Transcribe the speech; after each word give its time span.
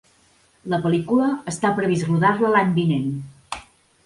La 0.73 0.79
pel·lícula 0.85 1.27
està 1.51 1.71
previst 1.81 2.09
rodar-la 2.09 2.53
l’any 2.57 2.73
vinent. 2.79 3.07